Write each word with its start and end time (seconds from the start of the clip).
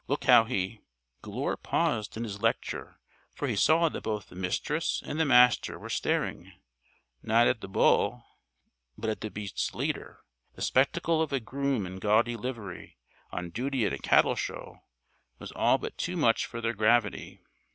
Look 0.07 0.23
how 0.23 0.45
he" 0.45 0.79
Glure 1.23 1.55
paused 1.57 2.17
in 2.17 2.23
his 2.23 2.41
lecture 2.41 2.99
for 3.35 3.47
he 3.47 3.55
saw 3.55 3.87
that 3.87 4.01
both 4.01 4.29
the 4.29 4.35
Mistress 4.35 5.03
and 5.05 5.19
the 5.19 5.25
Master 5.25 5.77
were 5.77 5.91
staring, 5.91 6.53
not 7.21 7.45
at 7.45 7.61
the 7.61 7.67
bull, 7.67 8.23
but 8.97 9.11
at 9.11 9.21
the 9.21 9.29
beast's 9.29 9.75
leader. 9.75 10.21
The 10.55 10.63
spectacle 10.63 11.21
of 11.21 11.31
a 11.31 11.39
groom 11.39 11.85
in 11.85 11.99
gaudy 11.99 12.35
livery, 12.35 12.97
on 13.31 13.51
duty 13.51 13.85
at 13.85 13.93
a 13.93 13.99
cattle 13.99 14.35
show, 14.35 14.79
was 15.37 15.51
all 15.51 15.77
but 15.77 15.99
too 15.99 16.17
much 16.17 16.47
for 16.47 16.61
their 16.61 16.73
gravity. 16.73 17.43